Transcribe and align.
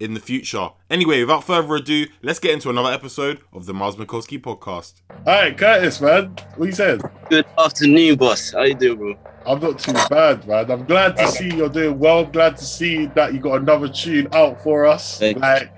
in 0.00 0.14
the 0.14 0.20
future. 0.20 0.68
Anyway, 0.90 1.20
without 1.20 1.44
further 1.44 1.76
ado, 1.76 2.06
let's 2.22 2.38
get 2.38 2.52
into 2.52 2.70
another 2.70 2.90
episode 2.90 3.40
of 3.52 3.66
the 3.66 3.74
Miles 3.74 3.96
Mikulski 3.96 4.40
podcast. 4.40 5.02
All 5.10 5.34
right, 5.34 5.56
Curtis, 5.56 6.00
man. 6.00 6.36
What 6.56 6.66
you 6.66 6.72
said? 6.72 7.00
Good 7.30 7.46
afternoon, 7.58 8.16
boss. 8.16 8.52
How 8.52 8.62
you 8.62 8.74
doing, 8.74 8.98
bro? 8.98 9.16
I'm 9.46 9.60
not 9.60 9.78
too 9.78 9.92
bad, 10.10 10.46
man. 10.48 10.70
I'm 10.70 10.84
glad 10.84 11.16
to 11.16 11.28
see 11.28 11.54
you're 11.54 11.68
doing 11.68 11.98
well. 11.98 12.24
Glad 12.24 12.56
to 12.56 12.64
see 12.64 13.06
that 13.08 13.34
you 13.34 13.40
got 13.40 13.60
another 13.60 13.88
tune 13.88 14.28
out 14.32 14.62
for 14.62 14.86
us. 14.86 15.18
Thank 15.18 15.38
like, 15.38 15.70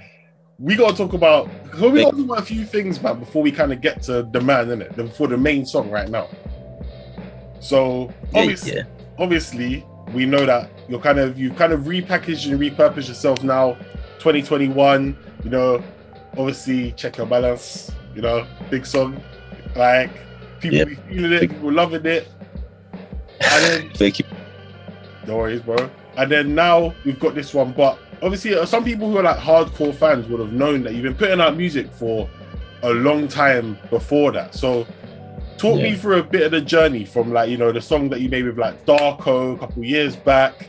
we 0.58 0.76
got 0.76 0.92
to 0.92 0.96
talk 0.96 1.12
about. 1.12 1.48
Well, 1.78 1.90
we 1.90 2.02
got 2.02 2.12
to 2.12 2.16
talk 2.16 2.24
about 2.24 2.38
a 2.38 2.46
few 2.46 2.64
things, 2.64 3.02
man, 3.02 3.18
before 3.18 3.42
we 3.42 3.52
kind 3.52 3.72
of 3.72 3.80
get 3.80 4.02
to 4.04 4.22
the 4.22 4.40
man, 4.40 4.68
innit? 4.68 4.94
Before 4.96 5.26
the 5.26 5.36
main 5.36 5.66
song 5.66 5.90
right 5.90 6.08
now. 6.08 6.28
So 7.60 8.12
Yeah, 8.32 8.40
obviously, 8.40 8.76
yeah. 8.76 8.82
obviously, 9.18 9.84
we 10.12 10.24
know 10.24 10.46
that 10.46 10.70
you're 10.88 11.00
kind 11.00 11.18
of 11.18 11.38
you 11.38 11.50
kind 11.50 11.72
of 11.72 11.80
repackaged 11.80 12.50
and 12.50 12.60
repurposed 12.60 13.08
yourself 13.08 13.42
now. 13.42 13.76
2021, 14.18 15.16
you 15.44 15.50
know, 15.50 15.82
obviously 16.36 16.92
check 16.92 17.16
your 17.16 17.26
balance, 17.26 17.90
you 18.14 18.22
know, 18.22 18.46
big 18.70 18.86
song. 18.86 19.20
Like 19.74 20.10
people 20.60 20.78
Yeah. 20.78 20.84
be 20.84 20.94
feeling 20.94 21.32
it, 21.32 21.40
people 21.50 21.72
loving 21.72 22.04
it. 22.06 22.28
And 23.40 23.64
then 23.64 23.90
Thank 23.94 24.18
you. 24.18 24.24
no 25.26 25.36
worries, 25.36 25.60
bro. 25.62 25.90
And 26.16 26.30
then 26.30 26.54
now 26.54 26.94
we've 27.04 27.20
got 27.20 27.34
this 27.34 27.52
one, 27.52 27.72
but 27.72 27.98
obviously 28.22 28.54
uh, 28.54 28.64
some 28.64 28.84
people 28.84 29.10
who 29.10 29.18
are 29.18 29.22
like 29.22 29.38
hardcore 29.38 29.94
fans 29.94 30.26
would 30.28 30.40
have 30.40 30.52
known 30.52 30.82
that 30.84 30.94
you've 30.94 31.02
been 31.02 31.14
putting 31.14 31.40
out 31.40 31.56
music 31.56 31.90
for 31.92 32.28
a 32.82 32.90
long 32.90 33.28
time 33.28 33.78
before 33.90 34.32
that. 34.32 34.54
So 34.54 34.86
talk 35.58 35.76
me 35.80 35.94
through 35.94 36.18
a 36.20 36.22
bit 36.22 36.42
of 36.42 36.52
the 36.52 36.60
journey 36.60 37.04
from 37.04 37.32
like, 37.32 37.50
you 37.50 37.56
know, 37.58 37.72
the 37.72 37.80
song 37.80 38.08
that 38.10 38.20
you 38.20 38.28
made 38.28 38.44
with 38.44 38.58
like 38.58 38.84
Darko 38.86 39.56
a 39.56 39.58
couple 39.58 39.84
years 39.84 40.16
back, 40.16 40.68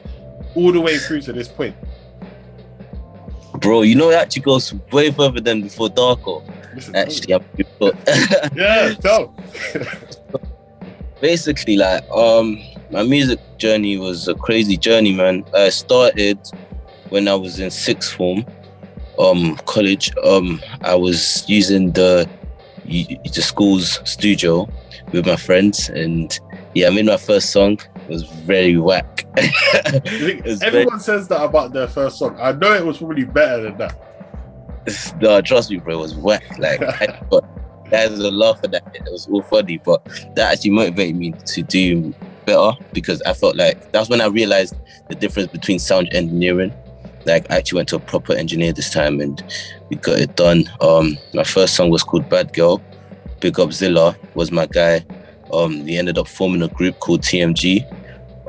all 0.55 0.71
the 0.73 0.81
way 0.81 0.97
through 0.97 1.21
to 1.21 1.33
this 1.33 1.47
point. 1.47 1.75
Bro, 3.67 3.81
you 3.81 3.95
know 3.95 4.11
it 4.11 4.15
actually 4.15 4.43
goes 4.43 4.73
way 4.93 5.11
further 5.11 5.41
than 5.41 5.61
before 5.61 5.89
Darko. 5.89 6.41
Actually, 6.95 7.33
I'm 7.33 7.43
yeah, 8.55 8.93
tell. 8.93 9.35
basically 11.21 11.75
like 11.75 12.09
um 12.11 12.57
my 12.91 13.03
music 13.03 13.41
journey 13.57 13.97
was 13.97 14.29
a 14.29 14.35
crazy 14.35 14.77
journey, 14.77 15.13
man. 15.13 15.43
I 15.53 15.67
started 15.67 16.39
when 17.09 17.27
I 17.27 17.35
was 17.35 17.59
in 17.59 17.69
sixth 17.69 18.13
form, 18.13 18.45
um, 19.19 19.57
college. 19.65 20.15
Um, 20.23 20.61
I 20.83 20.95
was 20.95 21.43
using 21.49 21.91
the 21.91 22.25
the 22.85 23.41
school's 23.41 23.99
studio 24.09 24.65
with 25.11 25.25
my 25.25 25.35
friends, 25.35 25.89
and 25.89 26.39
yeah, 26.73 26.87
I 26.87 26.91
made 26.91 27.07
my 27.07 27.17
first 27.17 27.49
song. 27.49 27.79
It 28.07 28.13
was 28.13 28.23
very 28.23 28.77
whack. 28.77 29.25
Was 29.35 30.59
very- 30.59 30.61
Everyone 30.61 30.99
says 30.99 31.27
that 31.27 31.43
about 31.43 31.73
their 31.73 31.87
first 31.87 32.17
song. 32.17 32.37
I 32.39 32.53
know 32.53 32.73
it 32.73 32.85
was 32.85 32.97
probably 32.99 33.25
better 33.25 33.63
than 33.63 33.77
that. 33.77 33.95
no, 35.21 35.41
trust 35.41 35.69
me, 35.69 35.77
bro, 35.77 35.95
it 35.95 36.01
was 36.01 36.15
whack. 36.15 36.57
Like, 36.57 36.81
I, 36.81 37.21
but 37.29 37.43
there's 37.89 38.17
a 38.19 38.31
laugh 38.31 38.59
at 38.63 38.71
that. 38.71 38.83
It 38.95 39.03
was 39.11 39.27
all 39.27 39.41
funny, 39.43 39.77
but 39.77 40.03
that 40.35 40.53
actually 40.53 40.71
motivated 40.71 41.17
me 41.17 41.33
to 41.33 41.61
do 41.61 42.13
better 42.45 42.71
because 42.93 43.21
I 43.23 43.33
felt 43.33 43.57
like 43.57 43.91
that's 43.91 44.09
when 44.09 44.21
I 44.21 44.27
realized 44.27 44.75
the 45.09 45.15
difference 45.15 45.51
between 45.51 45.79
sound 45.79 46.09
engineering. 46.13 46.73
Like, 47.25 47.51
I 47.51 47.57
actually 47.57 47.77
went 47.77 47.89
to 47.89 47.97
a 47.97 47.99
proper 47.99 48.33
engineer 48.33 48.71
this 48.71 48.89
time 48.89 49.19
and 49.19 49.43
we 49.89 49.97
got 49.97 50.17
it 50.19 50.35
done. 50.37 50.63
Um, 50.79 51.17
my 51.33 51.43
first 51.43 51.75
song 51.75 51.89
was 51.89 52.01
called 52.03 52.29
Bad 52.29 52.53
Girl. 52.53 52.81
Big 53.41 53.59
Up 53.59 53.71
Zilla 53.73 54.15
was 54.33 54.51
my 54.51 54.65
guy. 54.65 55.05
Um, 55.51 55.83
we 55.85 55.97
ended 55.97 56.17
up 56.17 56.27
forming 56.27 56.61
a 56.61 56.67
group 56.67 56.99
called 56.99 57.21
TMG. 57.21 57.85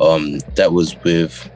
Um, 0.01 0.39
that 0.55 0.73
was 0.73 0.97
with 1.03 1.51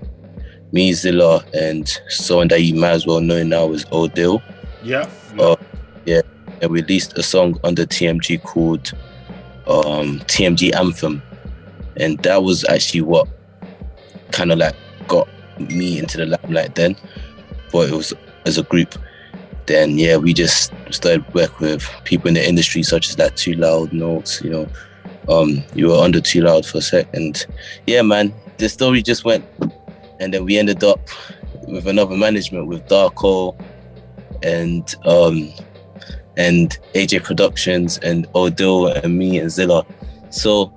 me, 0.72 0.92
Zilla, 0.92 1.44
and 1.54 1.88
someone 2.08 2.48
that 2.48 2.62
you 2.62 2.75
might 2.75 2.91
as 2.91 3.06
well 3.06 3.20
know 3.20 3.42
now 3.42 3.70
is 3.72 3.84
Odeal 3.86 4.42
Yeah. 4.82 5.08
Oh. 5.38 5.56
and 6.06 6.70
we 6.70 6.80
released 6.80 7.16
a 7.19 7.22
song 7.22 7.58
under 7.64 7.84
TMG 7.84 8.42
called 8.42 8.92
um, 9.66 10.20
TMG 10.20 10.75
Anthem. 10.75 11.22
And 11.97 12.19
that 12.20 12.42
was 12.42 12.64
actually 12.69 13.03
what 13.03 13.28
kind 14.30 14.50
of 14.53 14.59
like 14.59 14.74
got 15.09 15.28
me 15.59 15.98
into 15.98 16.16
the 16.19 16.26
limelight 16.26 16.74
then. 16.74 16.97
But 17.70 17.91
it 17.91 17.94
was 17.94 18.12
as 18.47 18.59
a 18.59 18.62
group. 18.62 18.94
Then 19.66 19.98
yeah, 19.98 20.16
we 20.16 20.32
just 20.34 20.72
started 20.91 21.24
working 21.34 21.69
with 21.69 21.88
people 22.04 22.28
in 22.28 22.34
the 22.34 22.47
industry 22.47 22.82
such 22.82 23.09
as 23.10 23.19
like 23.19 23.36
Too 23.36 23.54
Loud 23.54 23.92
Notes, 23.92 24.42
you 24.42 24.50
know. 24.50 24.69
Um, 25.28 25.62
you 25.75 25.88
were 25.88 25.99
under 25.99 26.21
Too 26.21 26.43
Loud 26.43 26.66
for 26.66 26.78
a 26.78 26.83
sec. 26.83 27.06
And 27.15 27.44
yeah, 27.87 28.03
man, 28.03 28.34
the 28.59 28.69
story 28.69 29.03
just 29.03 29.25
went 29.25 29.44
and 30.21 30.33
then 30.33 30.44
we 30.44 30.56
ended 30.56 30.84
up 30.84 31.00
with 31.66 31.87
another 31.87 32.16
management 32.16 32.66
with 32.66 32.87
Darko 32.88 33.59
and 34.43 34.94
um 35.05 35.53
and 36.37 36.78
AJ 36.94 37.25
Productions 37.25 37.99
and 37.99 38.27
Odeal 38.33 39.03
and 39.03 39.19
me 39.19 39.38
and 39.38 39.50
Zilla. 39.50 39.84
So 40.31 40.72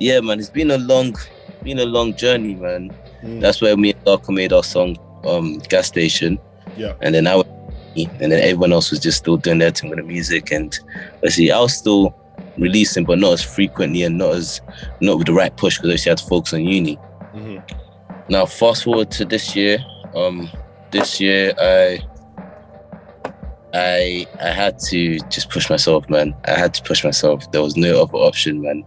yeah, 0.00 0.20
man, 0.20 0.38
it's 0.38 0.50
been 0.50 0.70
a 0.70 0.78
long, 0.78 1.16
been 1.62 1.78
a 1.78 1.86
long 1.86 2.14
journey, 2.14 2.54
man. 2.54 2.92
Mm. 3.22 3.40
That's 3.40 3.60
where 3.60 3.76
me 3.76 3.92
and 3.92 4.04
Darko 4.04 4.34
made 4.34 4.52
our 4.52 4.62
song, 4.62 4.98
um, 5.24 5.58
Gas 5.58 5.86
Station. 5.86 6.38
Yeah. 6.76 6.94
And 7.00 7.14
then 7.14 7.26
I 7.26 7.36
was 7.36 7.46
and 7.96 8.30
then 8.30 8.38
everyone 8.40 8.72
else 8.72 8.90
was 8.90 9.00
just 9.00 9.18
still 9.18 9.36
doing 9.36 9.58
their 9.58 9.70
thing 9.70 9.90
with 9.90 9.98
the 9.98 10.04
music. 10.04 10.52
And 10.52 10.78
let's 11.22 11.34
see, 11.34 11.50
I 11.50 11.58
was 11.58 11.76
still 11.76 12.14
releasing, 12.58 13.04
but 13.04 13.18
not 13.18 13.32
as 13.34 13.42
frequently 13.42 14.02
and 14.02 14.18
not 14.18 14.34
as 14.34 14.60
not 15.00 15.18
with 15.18 15.26
the 15.26 15.32
right 15.32 15.56
push 15.56 15.76
because 15.76 15.88
obviously 15.88 16.10
I 16.10 16.12
had 16.12 16.18
to 16.18 16.26
focus 16.26 16.54
on 16.54 16.64
uni. 16.64 16.98
Mhm. 17.34 17.62
Now, 18.28 18.46
fast 18.46 18.84
forward 18.84 19.10
to 19.12 19.24
this 19.24 19.56
year. 19.56 19.78
Um, 20.14 20.50
this 20.90 21.20
year 21.20 21.52
I 21.58 22.00
I 23.74 24.26
I 24.40 24.48
had 24.50 24.78
to 24.90 25.18
just 25.30 25.50
push 25.50 25.68
myself, 25.68 26.08
man. 26.08 26.34
I 26.46 26.58
had 26.58 26.74
to 26.74 26.82
push 26.82 27.04
myself. 27.04 27.50
There 27.52 27.62
was 27.62 27.76
no 27.76 28.02
other 28.02 28.16
option, 28.16 28.62
man. 28.62 28.84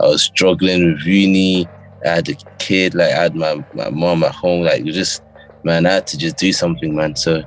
I 0.00 0.06
was 0.06 0.22
struggling 0.22 0.92
with 0.92 1.02
uni. 1.02 1.66
I 2.04 2.08
had 2.08 2.28
a 2.28 2.34
kid, 2.58 2.94
like 2.94 3.12
I 3.12 3.22
had 3.22 3.34
my, 3.36 3.64
my 3.74 3.90
mom 3.90 4.24
at 4.24 4.34
home. 4.34 4.64
Like 4.64 4.84
you 4.84 4.92
just 4.92 5.22
man, 5.64 5.86
I 5.86 5.92
had 5.92 6.06
to 6.08 6.18
just 6.18 6.36
do 6.38 6.52
something, 6.52 6.94
man. 6.94 7.14
So 7.14 7.42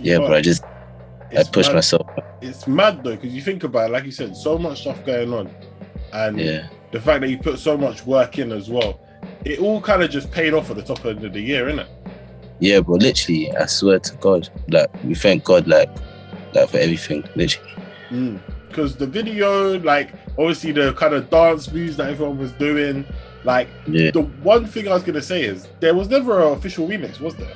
yeah, 0.00 0.18
But 0.18 0.32
I 0.34 0.40
just 0.40 0.64
I 1.40 1.42
pushed 1.44 1.70
mad- 1.70 1.74
myself. 1.76 2.06
It's 2.40 2.66
mad 2.66 3.02
though, 3.04 3.16
because 3.16 3.32
you 3.34 3.40
think 3.42 3.64
about 3.64 3.90
it, 3.90 3.92
like 3.92 4.04
you 4.04 4.10
said, 4.12 4.36
so 4.36 4.58
much 4.58 4.82
stuff 4.82 5.04
going 5.04 5.32
on. 5.32 5.50
And 6.12 6.38
Yeah. 6.38 6.68
the 6.92 7.00
fact 7.00 7.20
that 7.22 7.30
you 7.30 7.38
put 7.38 7.58
so 7.58 7.76
much 7.76 8.06
work 8.06 8.38
in 8.38 8.52
as 8.52 8.68
well, 8.68 9.00
it 9.44 9.58
all 9.60 9.80
kind 9.80 10.02
of 10.02 10.10
just 10.10 10.30
paid 10.30 10.54
off 10.54 10.70
at 10.70 10.76
the 10.76 10.82
top 10.82 11.04
end 11.06 11.24
of 11.24 11.32
the 11.32 11.40
year, 11.40 11.66
innit? 11.66 11.86
Yeah, 12.60 12.80
bro, 12.80 12.96
literally, 12.96 13.50
I 13.56 13.66
swear 13.66 13.98
to 13.98 14.14
God. 14.16 14.48
Like 14.68 14.90
we 15.04 15.14
thank 15.14 15.44
God 15.44 15.66
like 15.66 15.90
like 16.54 16.68
for 16.68 16.78
everything, 16.78 17.24
literally. 17.34 17.70
Mm. 18.10 18.38
because 18.68 18.96
the 18.96 19.06
video, 19.06 19.78
like 19.80 20.10
obviously 20.38 20.72
the 20.72 20.92
kind 20.94 21.14
of 21.14 21.30
dance 21.30 21.72
moves 21.72 21.96
that 21.96 22.10
everyone 22.10 22.38
was 22.38 22.52
doing, 22.52 23.04
like 23.44 23.68
Yeah. 23.86 24.10
the 24.10 24.22
one 24.42 24.66
thing 24.66 24.88
I 24.88 24.94
was 24.94 25.02
gonna 25.02 25.22
say 25.22 25.42
is 25.42 25.68
there 25.80 25.94
was 25.94 26.08
never 26.08 26.40
an 26.40 26.52
official 26.52 26.86
remix, 26.88 27.20
was 27.20 27.34
there? 27.36 27.52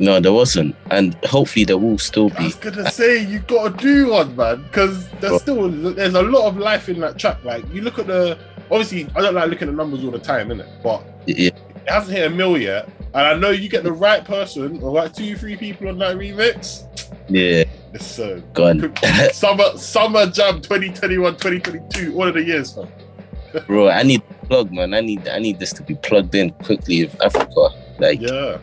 No, 0.00 0.18
there 0.18 0.32
wasn't, 0.32 0.74
and 0.90 1.14
hopefully 1.26 1.66
there 1.66 1.76
will 1.76 1.98
still 1.98 2.30
be. 2.30 2.36
I 2.38 2.44
was 2.44 2.54
gonna 2.54 2.90
say 2.90 3.22
you 3.22 3.40
gotta 3.40 3.76
do 3.76 4.08
one, 4.12 4.34
man, 4.34 4.62
because 4.62 5.10
there's 5.20 5.42
still 5.42 5.68
there's 5.68 6.14
a 6.14 6.22
lot 6.22 6.48
of 6.48 6.56
life 6.56 6.88
in 6.88 7.00
that 7.00 7.18
track. 7.18 7.44
Like 7.44 7.70
you 7.70 7.82
look 7.82 7.98
at 7.98 8.06
the 8.06 8.38
obviously 8.70 9.06
I 9.14 9.20
don't 9.20 9.34
like 9.34 9.50
looking 9.50 9.68
at 9.68 9.74
numbers 9.74 10.02
all 10.02 10.10
the 10.10 10.18
time, 10.18 10.48
innit? 10.48 10.66
But 10.82 11.04
Yeah, 11.26 11.50
it 11.50 11.54
hasn't 11.86 12.16
hit 12.16 12.32
a 12.32 12.34
mill 12.34 12.56
yet, 12.56 12.88
and 13.12 13.26
I 13.26 13.34
know 13.34 13.50
you 13.50 13.68
get 13.68 13.84
the 13.84 13.92
right 13.92 14.24
person 14.24 14.82
or 14.82 14.90
like 14.90 15.12
two, 15.12 15.36
three 15.36 15.56
people 15.56 15.88
on 15.88 15.98
that 15.98 16.16
remix. 16.16 16.84
yeah, 17.28 17.64
It's 17.92 18.18
uh, 18.18 18.40
gone, 18.54 18.96
summer 19.34 19.76
summer 19.76 20.24
jam 20.28 20.62
2021 20.62 21.36
2022 21.36 22.14
all 22.14 22.26
of 22.26 22.32
the 22.32 22.42
years 22.42 22.72
fam. 22.72 22.88
bro. 23.66 23.90
I 23.90 24.02
need 24.02 24.22
plug, 24.44 24.72
man. 24.72 24.94
I 24.94 25.02
need, 25.02 25.28
I 25.28 25.40
need 25.40 25.58
this 25.58 25.74
to 25.74 25.82
be 25.82 25.94
plugged 25.96 26.34
in 26.34 26.52
quickly 26.52 27.04
with 27.04 27.20
Africa. 27.20 27.68
Like, 27.98 28.22
yeah 28.22 28.56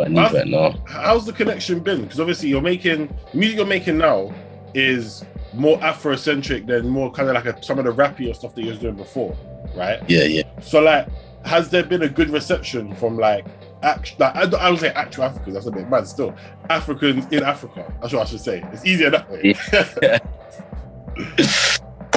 what 0.00 0.08
I 0.08 0.10
need 0.10 0.18
I've- 0.38 0.50
now. 0.50 0.74
how's 0.86 1.26
the 1.26 1.32
connection 1.32 1.80
been? 1.80 2.02
Because 2.02 2.20
obviously 2.20 2.48
you're 2.48 2.62
making 2.62 3.14
music 3.34 3.56
you're 3.58 3.66
making 3.66 3.98
now 3.98 4.32
is 4.74 5.24
more 5.52 5.78
afrocentric 5.78 6.66
than 6.66 6.88
more 6.88 7.10
kind 7.10 7.28
of 7.28 7.34
like 7.34 7.46
a, 7.46 7.62
some 7.62 7.78
of 7.78 7.84
the 7.84 7.92
rappier 7.92 8.34
stuff 8.34 8.54
that 8.54 8.62
you 8.62 8.70
was 8.70 8.78
doing 8.78 8.94
before 8.96 9.36
right? 9.74 9.98
Yeah, 10.08 10.24
yeah. 10.24 10.42
so 10.60 10.80
like 10.80 11.08
has 11.44 11.70
there 11.70 11.82
been 11.82 12.02
a 12.02 12.08
good 12.08 12.30
reception 12.30 12.94
from 12.96 13.16
like 13.18 13.46
act 13.82 14.18
like 14.20 14.34
I, 14.36 14.42
I 14.58 14.70
would 14.70 14.78
say 14.78 14.90
actual 14.90 15.24
Africans 15.24 15.54
that's 15.54 15.66
a 15.66 15.70
bit 15.70 15.88
mad 15.88 16.06
still. 16.06 16.34
Africans 16.68 17.26
in 17.32 17.42
Africa 17.42 17.92
that's 18.00 18.12
what 18.12 18.26
I 18.26 18.30
should 18.30 18.40
say. 18.40 18.62
It's 18.72 18.84
easier 18.84 19.10
that 19.10 19.30
way. 19.30 19.54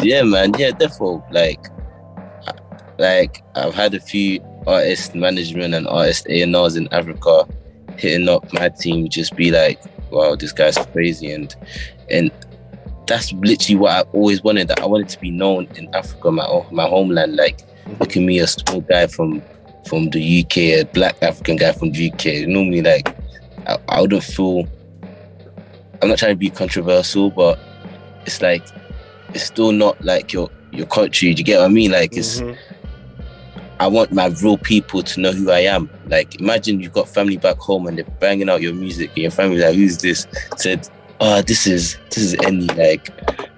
Yeah, 0.01 0.23
man. 0.23 0.51
Yeah, 0.57 0.71
therefore, 0.77 1.25
like, 1.31 1.65
like 2.99 3.41
I've 3.55 3.73
had 3.73 3.93
a 3.93 3.99
few 4.01 4.41
artist 4.67 5.15
management 5.15 5.73
and 5.73 5.87
artist 5.87 6.27
A 6.29 6.41
and 6.41 6.53
R's 6.55 6.75
in 6.75 6.91
Africa 6.93 7.45
hitting 7.97 8.29
up 8.29 8.51
my 8.53 8.69
team, 8.69 9.07
just 9.09 9.35
be 9.35 9.51
like, 9.51 9.79
"Wow, 10.11 10.35
this 10.35 10.51
guy's 10.51 10.77
crazy," 10.77 11.31
and 11.31 11.55
and 12.09 12.31
that's 13.07 13.33
literally 13.33 13.77
what 13.79 13.91
I 13.91 14.01
always 14.13 14.43
wanted. 14.43 14.67
That 14.69 14.81
I 14.81 14.85
wanted 14.85 15.09
to 15.09 15.19
be 15.19 15.31
known 15.31 15.67
in 15.75 15.93
Africa, 15.93 16.31
my 16.31 16.47
my 16.71 16.87
homeland. 16.87 17.35
Like, 17.35 17.61
look 17.99 18.15
at 18.15 18.23
me, 18.23 18.39
a 18.39 18.47
small 18.47 18.81
guy 18.81 19.07
from 19.07 19.41
from 19.85 20.09
the 20.11 20.41
UK, 20.41 20.57
a 20.79 20.83
black 20.83 21.15
African 21.21 21.57
guy 21.57 21.71
from 21.73 21.91
the 21.91 22.11
UK. 22.11 22.47
Normally, 22.47 22.81
like, 22.81 23.15
I, 23.67 23.77
I 23.89 24.01
wouldn't 24.01 24.23
feel. 24.23 24.67
I'm 26.01 26.09
not 26.09 26.17
trying 26.17 26.31
to 26.33 26.37
be 26.37 26.49
controversial, 26.49 27.31
but 27.31 27.59
it's 28.25 28.41
like 28.41 28.65
it's 29.33 29.45
still 29.45 29.71
not 29.71 30.03
like 30.03 30.33
your 30.33 30.49
your 30.71 30.85
country. 30.87 31.33
Do 31.33 31.39
you 31.39 31.45
get 31.45 31.59
what 31.59 31.65
I 31.65 31.69
mean? 31.69 31.91
Like 31.91 32.15
it's 32.17 32.41
Mhm. 32.41 32.57
I 33.83 33.87
want 33.87 34.13
my 34.13 34.27
real 34.41 34.57
people 34.57 35.03
to 35.03 35.19
know 35.19 35.33
who 35.33 35.51
I 35.51 35.59
am. 35.59 35.89
Like 36.07 36.39
imagine 36.39 36.79
you've 36.79 36.93
got 36.93 37.09
family 37.09 37.35
back 37.35 37.57
home 37.57 37.85
and 37.85 37.97
they're 37.97 38.05
banging 38.05 38.49
out 38.49 38.61
your 38.61 38.73
music 38.73 39.09
and 39.09 39.17
your 39.17 39.31
family 39.31 39.59
like, 39.59 39.75
who's 39.75 39.97
this? 39.97 40.25
Said, 40.55 40.87
oh, 41.19 41.41
this 41.41 41.67
is 41.67 41.97
this 42.09 42.19
is 42.19 42.35
any 42.45 42.67
like 42.67 43.09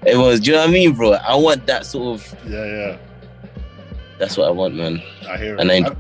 everyone's 0.08 0.40
do 0.40 0.50
you 0.50 0.58
know 0.58 0.64
what 0.64 0.70
I 0.70 0.74
mean, 0.74 0.94
bro? 0.94 1.12
I 1.12 1.36
want 1.36 1.68
that 1.68 1.86
sort 1.86 2.20
of 2.20 2.50
yeah 2.50 2.66
yeah 2.66 2.98
that's 4.18 4.36
what 4.36 4.48
I 4.48 4.52
want, 4.52 4.74
man. 4.74 5.00
I 5.30 5.38
hear 5.38 5.58
And 5.58 5.70
it 5.70 5.96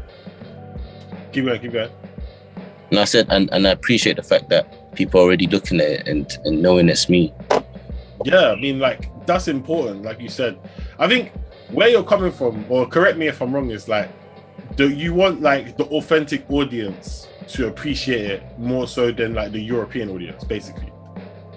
keep 1.32 1.46
going 1.46 1.62
keep 1.62 1.74
going 1.74 1.92
And 2.90 3.00
I 3.00 3.06
said 3.06 3.28
and, 3.30 3.48
and 3.54 3.68
I 3.68 3.72
appreciate 3.72 4.16
the 4.16 4.24
fact 4.24 4.50
that 4.50 4.96
people 4.96 5.20
are 5.20 5.24
already 5.24 5.46
looking 5.46 5.80
at 5.80 5.88
it 5.88 6.08
and, 6.08 6.36
and 6.46 6.64
knowing 6.64 6.90
it's 6.90 7.10
me. 7.10 7.32
Yeah, 8.24 8.54
I 8.54 8.56
mean, 8.56 8.80
like 8.80 9.12
that's 9.28 9.48
important. 9.48 10.02
Like 10.02 10.20
you 10.20 10.30
said, 10.30 10.58
I 10.98 11.08
think 11.08 11.32
where 11.70 11.90
you're 11.90 12.04
coming 12.04 12.32
from, 12.32 12.66
or 12.70 12.88
correct 12.88 13.18
me 13.18 13.28
if 13.28 13.42
I'm 13.42 13.54
wrong, 13.54 13.72
is 13.72 13.88
like, 13.88 14.10
do 14.76 14.90
you 14.90 15.14
want 15.14 15.42
like 15.42 15.78
the 15.78 15.86
authentic 15.86 16.50
audience 16.50 17.28
to 17.50 17.68
appreciate 17.68 18.26
it 18.26 18.60
more 18.60 18.88
so 18.88 19.12
than 19.12 19.34
like 19.34 19.52
the 19.52 19.62
European 19.62 20.10
audience, 20.10 20.44
basically? 20.44 20.92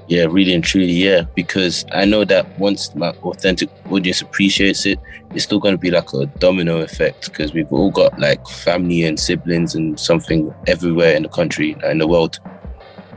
Yeah, 0.09 0.25
really 0.25 0.55
and 0.55 0.65
truly, 0.65 0.93
yeah. 0.93 1.23
Because 1.35 1.85
I 1.93 2.07
know 2.07 2.25
that 2.25 2.59
once 2.59 2.95
my 2.95 3.11
authentic 3.11 3.69
audience 3.91 4.23
appreciates 4.23 4.87
it, 4.87 4.99
it's 5.35 5.45
still 5.45 5.59
going 5.59 5.75
to 5.75 5.79
be 5.79 5.91
like 5.91 6.11
a 6.15 6.25
domino 6.39 6.79
effect. 6.81 7.31
Because 7.31 7.53
we've 7.53 7.71
all 7.71 7.91
got 7.91 8.19
like 8.19 8.47
family 8.49 9.05
and 9.05 9.21
siblings 9.21 9.75
and 9.75 10.01
something 10.01 10.55
everywhere 10.67 11.15
in 11.15 11.25
the 11.25 11.29
country 11.29 11.73
and 11.73 11.85
in 11.85 11.99
the 11.99 12.09
world. 12.09 12.41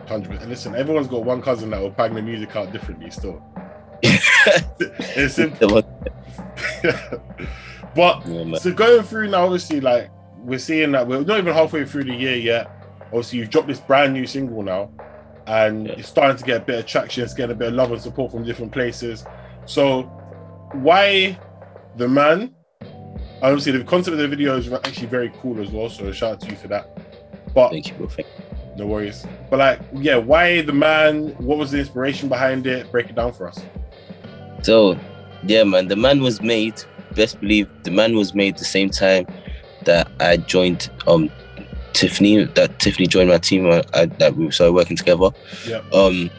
Hundred. 0.05 0.41
And 0.41 0.49
listen, 0.49 0.75
everyone's 0.75 1.07
got 1.07 1.23
one 1.23 1.41
cousin 1.41 1.69
that 1.69 1.79
will 1.79 1.91
bang 1.91 2.13
the 2.13 2.21
music 2.21 2.53
out 2.57 2.73
differently. 2.73 3.09
Still, 3.09 3.41
it's 4.79 5.35
simple. 5.35 5.81
but 7.95 8.27
Yeah. 8.27 8.57
So 8.57 8.73
going 8.73 9.03
through 9.03 9.29
now, 9.29 9.45
obviously, 9.45 9.81
like 9.81 10.09
we're 10.37 10.59
seeing 10.59 10.91
that 10.93 11.07
we're 11.07 11.21
not 11.21 11.37
even 11.37 11.53
halfway 11.53 11.85
through 11.85 12.05
the 12.05 12.15
year 12.15 12.35
yet. 12.35 12.69
Obviously, 13.07 13.39
you've 13.39 13.49
dropped 13.49 13.67
this 13.67 13.79
brand 13.79 14.13
new 14.13 14.25
single 14.25 14.63
now, 14.63 14.89
and 15.47 15.87
Yeah. 15.87 15.93
it's 15.97 16.07
starting 16.07 16.37
to 16.37 16.43
get 16.43 16.57
a 16.57 16.65
bit 16.65 16.79
of 16.79 16.85
traction. 16.85 17.23
It's 17.23 17.33
getting 17.33 17.51
a 17.51 17.57
bit 17.57 17.69
of 17.69 17.73
love 17.73 17.91
and 17.91 18.01
support 18.01 18.31
from 18.31 18.45
different 18.45 18.71
places. 18.71 19.25
So, 19.65 20.03
why 20.73 21.37
the 21.97 22.07
man? 22.07 22.55
Obviously, 23.41 23.71
the 23.73 23.83
concept 23.83 24.13
of 24.13 24.19
the 24.19 24.27
video 24.27 24.55
is 24.55 24.71
actually 24.71 25.07
very 25.07 25.31
cool 25.41 25.59
as 25.59 25.69
well. 25.69 25.89
So, 25.89 26.11
shout 26.11 26.33
out 26.33 26.41
to 26.41 26.49
you 26.49 26.55
for 26.55 26.67
that. 26.69 26.97
But 27.53 27.71
Thank 27.71 27.89
you, 27.89 27.95
bro. 27.95 28.07
Thank 28.07 28.27
no 28.77 28.87
worries. 28.87 29.25
But 29.49 29.59
like, 29.59 29.81
yeah, 29.93 30.15
why 30.15 30.61
the 30.61 30.73
man? 30.73 31.29
What 31.37 31.57
was 31.57 31.71
the 31.71 31.79
inspiration 31.79 32.29
behind 32.29 32.65
it? 32.67 32.91
Break 32.91 33.09
it 33.09 33.15
down 33.15 33.33
for 33.33 33.47
us. 33.47 33.59
So, 34.61 34.97
yeah, 35.43 35.63
man, 35.63 35.87
the 35.87 35.95
man 35.95 36.21
was 36.21 36.41
made. 36.41 36.81
Best 37.15 37.39
believe 37.41 37.69
the 37.83 37.91
man 37.91 38.15
was 38.15 38.33
made 38.33 38.57
the 38.57 38.65
same 38.65 38.89
time 38.89 39.25
that 39.85 40.09
I 40.19 40.37
joined 40.37 40.89
um 41.07 41.29
Tiffany. 41.93 42.45
That 42.45 42.79
Tiffany 42.79 43.07
joined 43.07 43.29
my 43.29 43.37
team. 43.37 43.69
uh, 43.69 43.83
I, 43.93 44.05
that 44.05 44.35
we 44.35 44.49
started 44.51 44.73
working 44.73 44.97
together. 44.97 45.29
Yeah. 45.67 45.81
Um, 45.93 46.29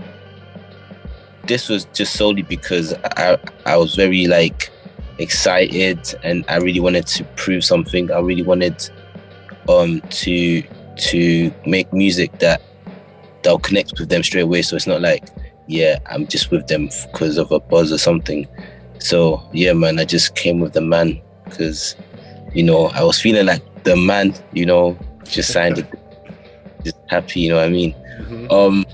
this 1.46 1.68
was 1.68 1.84
just 1.86 2.14
solely 2.14 2.42
because 2.42 2.94
I 3.16 3.36
I 3.66 3.76
was 3.76 3.94
very 3.94 4.26
like 4.26 4.70
excited 5.18 5.98
and 6.22 6.44
I 6.48 6.56
really 6.56 6.80
wanted 6.80 7.06
to 7.08 7.24
prove 7.36 7.64
something. 7.64 8.10
I 8.10 8.20
really 8.20 8.42
wanted 8.42 8.88
um 9.68 10.00
to 10.00 10.62
to 10.96 11.52
make 11.66 11.92
music 11.92 12.38
that 12.38 12.62
that'll 13.42 13.58
connect 13.58 13.98
with 13.98 14.08
them 14.08 14.22
straight 14.22 14.42
away. 14.42 14.62
So 14.62 14.76
it's 14.76 14.86
not 14.86 15.00
like 15.00 15.28
yeah, 15.66 15.98
I'm 16.06 16.26
just 16.26 16.50
with 16.50 16.66
them 16.66 16.88
because 17.12 17.38
of 17.38 17.50
a 17.52 17.60
buzz 17.60 17.92
or 17.92 17.98
something. 17.98 18.46
So 18.98 19.42
yeah, 19.52 19.72
man, 19.72 19.98
I 19.98 20.04
just 20.04 20.34
came 20.34 20.60
with 20.60 20.72
the 20.72 20.80
man 20.80 21.20
because 21.44 21.96
you 22.54 22.62
know 22.62 22.86
I 22.88 23.02
was 23.02 23.20
feeling 23.20 23.46
like 23.46 23.62
the 23.84 23.96
man, 23.96 24.34
you 24.52 24.66
know, 24.66 24.98
just 25.24 25.52
signed 25.52 25.78
it, 25.78 25.86
just 26.84 26.96
happy, 27.08 27.40
you 27.40 27.50
know 27.50 27.56
what 27.56 27.66
I 27.66 27.70
mean. 27.70 27.94
Mhm. 28.20 28.52
Um, 28.52 28.86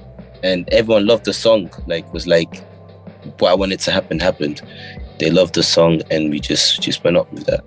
and 0.42 0.68
everyone 0.70 1.06
loved 1.06 1.24
the 1.24 1.32
song. 1.32 1.70
Like 1.86 2.12
was 2.12 2.26
like 2.26 2.64
what 3.38 3.50
I 3.50 3.54
wanted 3.54 3.80
to 3.80 3.90
happen 3.90 4.18
happened. 4.18 4.62
They 5.18 5.30
loved 5.30 5.54
the 5.54 5.62
song, 5.62 6.02
and 6.10 6.30
we 6.30 6.40
just 6.40 6.80
just 6.80 7.02
went 7.04 7.16
up 7.16 7.32
with 7.32 7.44
that. 7.46 7.64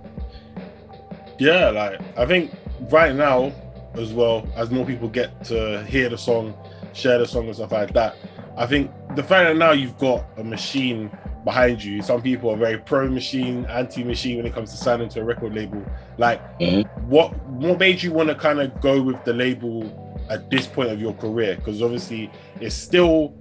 Yeah, 1.38 1.70
like 1.70 2.00
I 2.18 2.26
think 2.26 2.52
right 2.90 3.14
now, 3.14 3.52
as 3.96 4.14
well 4.14 4.48
as 4.56 4.72
more 4.72 4.86
people 4.86 5.10
get 5.10 5.44
to 5.46 5.84
hear 5.86 6.08
the 6.10 6.18
song, 6.18 6.54
share 6.94 7.18
the 7.18 7.28
song 7.28 7.48
and 7.48 7.56
stuff 7.56 7.72
like 7.72 7.94
that. 7.94 8.16
I 8.58 8.66
think 8.66 8.92
the 9.16 9.24
fact 9.24 9.48
that 9.48 9.58
now 9.58 9.72
you've 9.72 9.98
got 9.98 10.26
a 10.38 10.44
machine 10.44 11.10
behind 11.44 11.84
you. 11.84 12.02
Some 12.02 12.22
people 12.22 12.52
are 12.52 12.56
very 12.58 12.78
pro 12.78 13.08
machine, 13.10 13.66
anti 13.66 14.04
machine 14.04 14.38
when 14.38 14.46
it 14.46 14.54
comes 14.54 14.72
to 14.72 14.78
signing 14.78 15.10
to 15.10 15.22
a 15.22 15.24
record 15.24 15.56
label. 15.56 15.84
Like, 16.18 16.40
Mhm. 16.60 16.86
what 17.08 17.36
what 17.48 17.80
made 17.80 18.02
you 18.04 18.12
want 18.12 18.30
to 18.30 18.36
kind 18.36 18.60
of 18.60 18.80
go 18.82 19.02
with 19.02 19.24
the 19.26 19.34
label 19.34 20.18
at 20.30 20.50
this 20.50 20.68
point 20.68 20.90
of 20.90 21.02
your 21.02 21.14
career? 21.14 21.56
Because 21.56 21.82
obviously, 21.82 22.30
it's 22.60 22.76
still. 22.76 23.34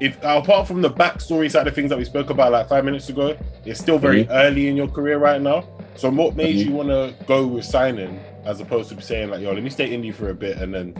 If 0.00 0.16
apart 0.24 0.66
from 0.66 0.82
the 0.82 0.90
backstory 0.90 1.48
side 1.48 1.68
of 1.68 1.74
things 1.76 1.90
that 1.90 1.98
we 1.98 2.04
spoke 2.04 2.30
about 2.30 2.50
like 2.50 2.68
five 2.68 2.84
minutes 2.84 3.08
ago, 3.08 3.36
it's 3.64 3.78
still 3.78 3.98
very 3.98 4.26
early 4.30 4.66
in 4.66 4.76
your 4.76 4.88
career 4.88 5.18
right 5.18 5.40
now. 5.40 5.64
So 5.94 6.10
what 6.10 6.34
made 6.34 6.56
Mhm. 6.56 6.64
you 6.64 6.72
want 6.72 6.88
to 6.88 7.14
go 7.26 7.46
with 7.46 7.64
signing 7.64 8.18
as 8.44 8.60
opposed 8.60 8.88
to 8.90 9.00
saying 9.00 9.30
like, 9.30 9.40
yo, 9.42 9.52
let 9.52 9.62
me 9.62 9.70
stay 9.70 9.90
indie 9.90 10.12
for 10.12 10.30
a 10.30 10.34
bit 10.34 10.56
and 10.56 10.74
then 10.74 10.94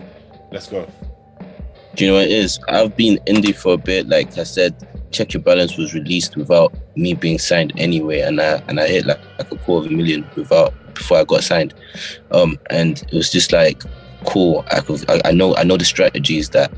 let's 0.53 0.67
go. 0.69 0.85
Do 1.95 2.05
you 2.05 2.11
know 2.11 2.17
what 2.17 2.25
it 2.25 2.31
is? 2.31 2.59
I've 2.69 2.95
been 2.97 3.17
indie 3.27 3.55
for 3.55 3.73
a 3.73 3.77
bit. 3.77 4.07
Like 4.07 4.37
I 4.37 4.43
said, 4.43 4.75
Check 5.11 5.33
Your 5.33 5.43
Balance 5.43 5.77
was 5.77 5.93
released 5.93 6.35
without 6.35 6.73
me 6.95 7.13
being 7.13 7.37
signed 7.37 7.71
anyway, 7.77 8.21
and 8.21 8.41
I 8.41 8.63
and 8.67 8.79
I 8.79 8.87
hit 8.87 9.05
like, 9.05 9.19
like 9.37 9.51
a 9.51 9.57
quarter 9.57 9.85
of 9.85 9.93
a 9.93 9.95
million 9.95 10.27
without 10.35 10.73
before 10.95 11.17
I 11.19 11.23
got 11.23 11.43
signed. 11.43 11.73
Um, 12.31 12.57
and 12.71 13.01
it 13.03 13.13
was 13.13 13.31
just 13.31 13.51
like 13.51 13.83
cool. 14.25 14.65
I 14.71 14.79
could 14.79 15.07
I, 15.09 15.21
I 15.25 15.31
know 15.31 15.55
I 15.55 15.63
know 15.63 15.77
the 15.77 15.85
strategies 15.85 16.49
that 16.49 16.71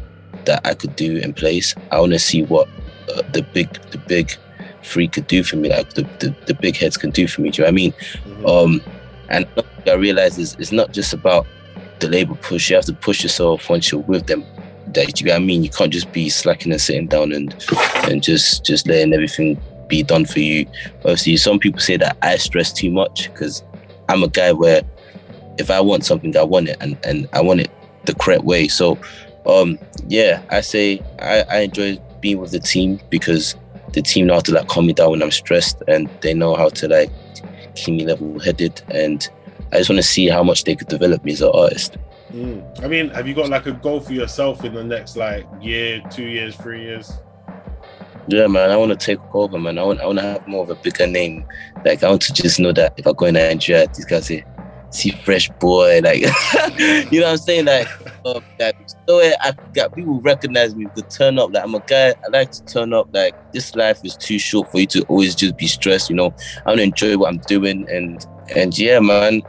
that 0.46 0.66
I 0.68 0.74
could 0.74 0.96
do 0.98 1.18
in 1.18 1.34
place. 1.34 1.74
I 1.92 2.00
want 2.02 2.12
to 2.12 2.20
see 2.20 2.44
what 2.44 2.68
uh, 3.16 3.22
the 3.32 3.42
big 3.42 3.72
the 3.92 3.98
big 4.00 4.36
three 4.84 5.08
could 5.08 5.28
do 5.28 5.42
for 5.44 5.56
me, 5.56 5.70
like 5.70 5.94
the, 5.94 6.02
the 6.20 6.36
the 6.46 6.54
big 6.56 6.76
heads 6.76 6.98
can 6.98 7.12
do 7.12 7.26
for 7.28 7.40
me. 7.40 7.52
Do 7.52 7.62
you 7.62 7.66
know 7.66 7.68
what 7.68 7.72
I 7.72 7.76
mean? 7.76 7.94
Mhm. 8.26 8.50
Um, 8.50 8.82
and 9.30 9.48
I 9.88 9.94
realize 9.94 10.38
is 10.38 10.58
it's 10.60 10.74
not 10.74 10.92
just 10.92 11.14
about 11.14 11.48
the 12.00 12.10
label 12.10 12.36
push. 12.36 12.70
You 12.70 12.76
have 12.76 12.86
to 12.86 12.94
push 12.94 13.24
yourself 13.24 13.70
once 13.70 13.92
you're 13.92 14.02
with 14.02 14.28
them. 14.28 14.44
That 14.96 15.20
you 15.20 15.28
know 15.28 15.34
what 15.34 15.42
I 15.42 15.46
mean? 15.46 15.64
You 15.64 15.70
can't 15.70 15.92
just 15.92 16.12
be 16.12 16.30
slacking 16.30 16.72
and 16.72 16.82
sitting 16.82 17.08
down 17.08 17.32
and 17.32 17.54
and 18.04 18.24
just 18.24 18.66
just 18.66 18.88
letting 18.88 19.14
everything 19.14 19.60
be 19.88 20.04
done 20.04 20.26
for 20.26 20.40
you. 20.40 20.66
Obviously, 21.00 21.38
some 21.38 21.60
people 21.60 21.80
say 21.80 21.98
that 21.98 22.18
I 22.22 22.38
stress 22.38 22.74
too 22.74 22.92
much 22.92 23.32
because 23.32 23.64
I'm 24.10 24.24
a 24.24 24.28
guy 24.28 24.52
where 24.52 24.82
if 25.58 25.70
I 25.72 25.80
want 25.80 26.06
something, 26.06 26.36
I 26.36 26.44
want 26.44 26.70
it, 26.70 26.78
and 26.82 26.98
and 27.04 27.28
I 27.34 27.42
want 27.42 27.62
it 27.62 27.72
the 28.06 28.16
correct 28.16 28.44
way. 28.44 28.68
So, 28.68 28.98
um, 29.46 29.80
yeah, 30.08 30.42
I 30.50 30.62
say 30.62 31.02
I, 31.20 31.44
I 31.50 31.58
enjoy 31.60 32.00
being 32.22 32.40
with 32.40 32.52
the 32.52 32.60
team 32.60 33.00
because 33.10 33.56
the 33.94 34.02
team 34.02 34.28
know 34.28 34.36
how 34.36 34.40
to 34.42 34.54
like 34.54 34.68
calm 34.68 34.88
me 34.88 34.94
down 34.94 35.12
when 35.12 35.24
I'm 35.24 35.32
stressed, 35.32 35.82
and 35.88 36.10
they 36.22 36.34
know 36.34 36.56
how 36.56 36.70
to 36.70 36.88
like 36.88 37.10
keep 37.76 37.96
me 37.96 38.06
level 38.06 38.40
headed. 38.40 38.82
And 38.90 39.28
I 39.72 39.78
just 39.78 39.90
want 39.90 39.98
to 39.98 40.04
see 40.04 40.28
how 40.28 40.44
much 40.44 40.64
they 40.64 40.76
could 40.76 40.88
develop 40.88 41.24
me 41.24 41.34
as 41.34 41.42
an 41.42 41.52
artist. 41.54 41.98
Mm. 42.32 42.84
I 42.84 42.88
mean, 42.88 43.10
have 43.10 43.28
you 43.28 43.34
got 43.34 43.50
like 43.50 43.66
a 43.68 43.72
goal 43.72 44.00
for 44.00 44.14
yourself 44.14 44.64
in 44.64 44.74
the 44.74 44.84
next 44.84 45.16
like 45.16 45.46
year, 45.62 46.02
two 46.12 46.26
years, 46.26 46.56
three 46.56 46.82
years? 46.82 47.14
Yeah, 48.28 48.48
man, 48.48 48.72
I 48.72 48.78
want 48.78 48.92
to 48.92 48.98
take 48.98 49.20
over, 49.36 49.60
man. 49.60 49.78
I 49.78 49.84
want, 49.84 50.02
I 50.02 50.06
want 50.08 50.18
to 50.18 50.26
have 50.26 50.48
more 50.48 50.64
of 50.64 50.72
a 50.72 50.76
bigger 50.76 51.06
name. 51.06 51.46
Like, 51.84 52.04
I 52.04 52.10
want 52.10 52.24
to 52.24 52.34
just 52.34 52.60
know 52.60 52.72
that 52.72 52.94
if 52.98 53.06
I 53.06 53.14
go 53.14 53.26
in 53.26 53.36
Nigeria, 53.36 53.86
these 53.88 54.06
guys 54.06 54.26
say, 54.26 54.44
see 54.90 55.12
fresh 55.12 55.48
boy, 55.60 56.02
like, 56.04 56.22
you 57.12 57.20
know 57.20 57.28
what 57.28 57.32
I'm 57.34 57.38
saying? 57.38 57.66
Like, 57.66 57.88
uh, 58.26 58.40
like 58.60 58.76
so 59.08 59.20
I 59.20 59.54
got 59.74 59.94
people 59.94 60.20
recognize 60.22 60.76
me 60.76 60.88
to 60.96 61.04
turn 61.04 61.38
up. 61.38 61.54
Like, 61.54 61.64
I'm 61.64 61.76
a 61.76 61.80
guy, 61.82 62.10
I 62.10 62.28
like 62.32 62.52
to 62.54 62.66
turn 62.66 62.94
up. 62.94 63.10
Like, 63.14 63.36
this 63.52 63.76
life 63.76 64.04
is 64.04 64.18
too 64.18 64.40
short 64.40 64.72
for 64.72 64.80
you 64.80 64.88
to 64.88 65.04
always 65.04 65.36
just 65.36 65.56
be 65.56 65.68
stressed, 65.68 66.10
you 66.10 66.16
know? 66.16 66.34
I 66.66 66.70
want 66.70 66.80
to 66.80 66.84
enjoy 66.84 67.18
what 67.18 67.30
I'm 67.30 67.38
doing. 67.40 67.88
And, 67.92 68.26
and 68.56 68.76
yeah, 68.76 69.00
man, 69.00 69.44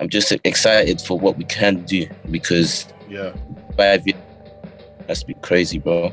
I'm 0.00 0.08
just 0.08 0.32
excited 0.44 1.00
for 1.00 1.18
what 1.18 1.36
we 1.36 1.44
can 1.44 1.82
do 1.84 2.06
because 2.30 2.86
Yeah. 3.08 3.32
five 3.76 4.06
years, 4.06 4.18
that's 5.06 5.22
be 5.22 5.34
crazy, 5.34 5.78
bro. 5.78 6.12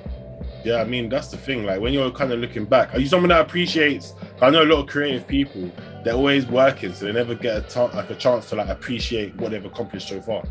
Yeah, 0.65 0.81
I 0.81 0.83
mean 0.83 1.07
that's 1.07 1.29
the 1.29 1.37
thing. 1.37 1.65
Like 1.65 1.79
when 1.79 1.93
you're 1.93 2.11
kind 2.11 2.31
of 2.33 2.39
looking 2.39 2.65
back, 2.65 2.93
are 2.93 2.99
you 2.99 3.07
someone 3.07 3.29
that 3.29 3.41
appreciates? 3.41 4.13
I 4.41 4.49
know 4.49 4.63
a 4.63 4.65
lot 4.65 4.81
of 4.81 4.87
creative 4.87 5.25
people. 5.25 5.71
They're 6.03 6.13
always 6.13 6.45
working, 6.47 6.93
so 6.93 7.05
they 7.05 7.13
never 7.13 7.33
get 7.33 7.57
a 7.57 7.61
t- 7.61 7.95
like 7.95 8.09
a 8.09 8.15
chance 8.15 8.49
to 8.49 8.55
like 8.55 8.67
appreciate 8.67 9.35
what 9.35 9.51
they've 9.51 9.63
accomplished 9.65 10.09
so 10.09 10.21
far. 10.21 10.43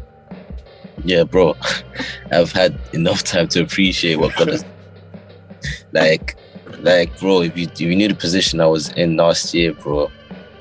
Yeah, 1.04 1.25
bro. 1.25 1.56
I've 2.32 2.52
had 2.52 2.78
enough 2.92 3.23
time 3.23 3.49
to 3.49 3.62
appreciate 3.62 4.16
what 4.16 4.35
God 4.37 4.49
has. 4.49 4.64
like, 5.92 6.37
like, 6.80 7.18
bro. 7.20 7.42
If 7.42 7.56
you 7.56 7.68
if 7.68 7.80
you 7.80 7.94
knew 7.94 8.08
the 8.08 8.14
position 8.14 8.61
I 8.61 8.66
was 8.66 8.88
in 8.92 9.16
last 9.16 9.52
year, 9.52 9.75
bro. 9.75 10.11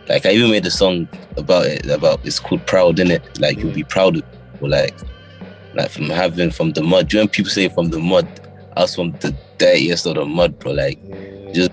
Like, 0.10 0.26
I 0.26 0.32
even 0.32 0.52
made 0.52 0.66
a 0.66 0.72
song 0.72 1.08
about 1.36 1.66
it. 1.66 1.86
About 1.86 2.26
it's 2.26 2.40
called 2.40 2.66
"Proud," 2.66 3.00
in 3.00 3.12
it. 3.12 3.40
Like, 3.40 3.58
you'll 3.58 3.74
be 3.74 3.84
mm. 3.84 3.90
proud 3.90 4.18
of. 4.18 4.24
Or 4.62 4.70
like, 4.70 4.96
like 5.76 5.92
from 5.92 6.10
having 6.10 6.52
from 6.52 6.72
the 6.72 6.82
mud. 6.82 7.12
You 7.12 7.20
know 7.20 7.24
when 7.24 7.30
people 7.30 7.52
say 7.52 7.70
from 7.70 7.90
the 7.90 8.00
mud? 8.00 8.28
I 8.76 8.82
was 8.82 8.96
from 8.96 9.12
the 9.12 9.36
dirtiest 9.58 10.06
of 10.06 10.16
the 10.16 10.26
mud, 10.26 10.58
bro. 10.60 10.72
Like, 10.72 11.02
mm. 11.04 11.54
just 11.54 11.72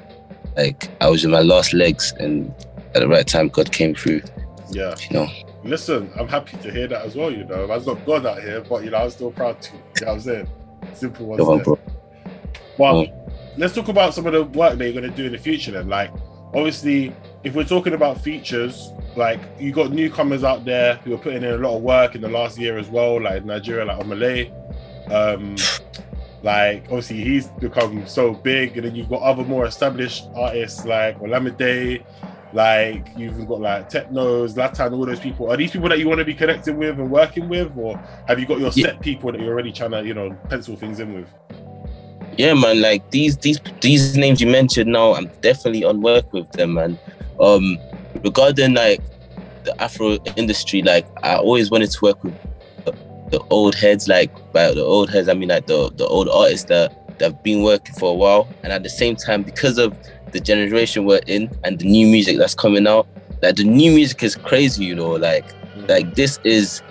like 0.56 0.90
I 1.00 1.08
was 1.08 1.24
in 1.24 1.30
my 1.30 1.40
last 1.40 1.72
legs, 1.72 2.12
and 2.18 2.52
at 2.94 3.00
the 3.00 3.08
right 3.08 3.26
time, 3.26 3.48
God 3.48 3.72
came 3.72 3.94
through. 3.94 4.22
Yeah. 4.70 4.94
You 5.10 5.18
know. 5.18 5.28
Listen, 5.62 6.10
I'm 6.18 6.28
happy 6.28 6.58
to 6.58 6.70
hear 6.70 6.86
that 6.88 7.06
as 7.06 7.16
well. 7.16 7.30
You 7.30 7.44
know, 7.44 7.70
I've 7.70 7.86
not 7.86 8.04
God 8.04 8.26
out 8.26 8.42
here, 8.42 8.60
but 8.60 8.84
you 8.84 8.90
know, 8.90 8.98
I'm 8.98 9.10
still 9.10 9.30
proud 9.30 9.62
to. 9.62 9.72
You 9.72 9.78
know 9.78 10.06
what 10.06 10.08
I'm 10.08 10.20
saying? 10.20 10.48
Simple 10.92 11.26
ones. 11.26 11.42
Come 11.42 11.62
bro. 11.62 11.78
But 12.76 13.10
let's 13.56 13.74
talk 13.74 13.88
about 13.88 14.12
some 14.12 14.26
of 14.26 14.32
the 14.32 14.44
work 14.44 14.76
that 14.76 14.84
you're 14.84 15.00
going 15.00 15.10
to 15.10 15.16
do 15.16 15.24
in 15.24 15.32
the 15.32 15.38
future. 15.38 15.70
Then, 15.70 15.88
like, 15.88 16.10
obviously, 16.52 17.14
if 17.44 17.54
we're 17.54 17.64
talking 17.64 17.92
about 17.92 18.20
features, 18.20 18.92
like 19.16 19.40
you 19.58 19.70
got 19.72 19.92
newcomers 19.92 20.42
out 20.44 20.64
there 20.64 20.96
who 20.96 21.14
are 21.14 21.18
putting 21.18 21.42
in 21.42 21.50
a 21.52 21.58
lot 21.58 21.76
of 21.76 21.82
work 21.82 22.14
in 22.14 22.20
the 22.22 22.28
last 22.28 22.58
year 22.58 22.78
as 22.78 22.88
well, 22.88 23.20
like 23.20 23.44
Nigeria, 23.44 23.84
like 23.84 23.98
Omah 23.98 24.18
Lay. 24.18 24.52
Um, 25.14 25.56
like 26.42 26.84
obviously 26.84 27.22
he's 27.22 27.46
become 27.48 28.06
so 28.06 28.32
big, 28.34 28.76
and 28.76 28.86
then 28.86 28.94
you've 28.94 29.08
got 29.08 29.22
other 29.22 29.44
more 29.44 29.66
established 29.66 30.24
artists 30.34 30.84
like 30.84 31.18
Olamide, 31.20 32.04
like 32.52 33.08
you've 33.16 33.34
even 33.34 33.46
got 33.46 33.60
like 33.60 33.88
Technos, 33.88 34.54
Latan, 34.54 34.92
all 34.92 35.06
those 35.06 35.20
people. 35.20 35.50
Are 35.50 35.56
these 35.56 35.70
people 35.70 35.88
that 35.90 35.98
you 35.98 36.08
want 36.08 36.18
to 36.18 36.24
be 36.24 36.34
connecting 36.34 36.76
with 36.78 36.98
and 36.98 37.10
working 37.10 37.48
with, 37.48 37.72
or 37.76 37.96
have 38.26 38.38
you 38.40 38.46
got 38.46 38.58
your 38.58 38.70
Yeah. 38.74 38.86
set 38.86 39.00
people 39.00 39.32
that 39.32 39.40
you're 39.40 39.52
already 39.52 39.72
trying 39.72 39.90
to, 39.92 40.04
you 40.04 40.14
know, 40.14 40.30
pencil 40.48 40.76
things 40.76 40.98
in 41.00 41.14
with? 41.14 41.28
yeah 42.36 42.52
man 42.52 42.80
like 42.80 43.08
these 43.12 43.36
these 43.36 43.60
these 43.80 44.16
names 44.16 44.40
you 44.40 44.46
mentioned 44.48 44.90
now 44.90 45.14
i'm 45.14 45.30
definitely 45.40 45.84
on 45.84 46.00
work 46.00 46.32
with 46.32 46.50
them 46.50 46.74
man 46.74 46.98
um 47.40 47.78
regarding 48.22 48.74
like 48.74 49.00
the 49.64 49.82
afro 49.82 50.16
industry 50.36 50.82
like 50.82 51.06
i 51.22 51.36
always 51.36 51.70
wanted 51.70 51.90
to 51.90 51.98
work 52.02 52.22
with 52.22 52.34
the, 52.84 52.92
the 53.30 53.40
old 53.50 53.74
heads 53.74 54.08
like 54.08 54.30
by 54.52 54.72
the 54.72 54.82
old 54.82 55.10
heads 55.10 55.28
i 55.28 55.34
mean 55.34 55.48
like 55.48 55.66
the 55.66 55.90
the 55.96 56.06
old 56.06 56.28
artists 56.28 56.66
that 56.66 56.92
that 57.18 57.32
have 57.32 57.42
been 57.42 57.62
working 57.62 57.94
for 57.94 58.10
a 58.10 58.14
while 58.14 58.48
and 58.62 58.72
at 58.72 58.82
the 58.82 58.88
same 58.88 59.16
time 59.16 59.42
because 59.42 59.78
of 59.78 59.96
the 60.32 60.40
generation 60.40 61.04
we're 61.04 61.20
in 61.26 61.50
and 61.62 61.78
the 61.78 61.86
new 61.86 62.06
music 62.06 62.36
that's 62.38 62.54
coming 62.54 62.86
out 62.86 63.06
like 63.42 63.56
the 63.56 63.64
new 63.64 63.92
music 63.92 64.22
is 64.22 64.34
crazy 64.34 64.84
you 64.84 64.94
know 64.94 65.10
like 65.12 65.44
like 65.88 66.14
this 66.14 66.38
is 66.44 66.82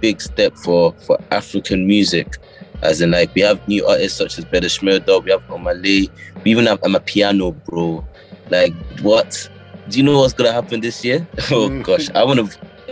big 0.00 0.20
step 0.20 0.56
for 0.56 0.92
for 0.94 1.18
african 1.30 1.86
music 1.86 2.38
as 2.82 3.00
in 3.00 3.12
like 3.12 3.34
we 3.34 3.40
have 3.40 3.66
new 3.68 3.86
artists 3.86 4.18
such 4.18 4.38
as 4.38 4.44
Bella 4.44 4.66
Shmurda, 4.66 5.22
we 5.24 5.30
have 5.30 5.46
Omah 5.46 5.82
Lay, 5.82 6.08
we 6.44 6.50
even 6.50 6.66
have 6.66 6.80
Amapiano 6.80 7.54
bro. 7.64 8.04
Like 8.50 8.74
what? 9.00 9.48
Do 9.88 9.98
you 9.98 10.04
know 10.04 10.20
what's 10.20 10.32
gonna 10.32 10.52
happen 10.52 10.80
this 10.80 11.04
year? 11.04 11.26
oh 11.50 11.68
Mm. 11.68 11.82
gosh, 11.82 12.08
I 12.14 12.24
wanna 12.24 12.48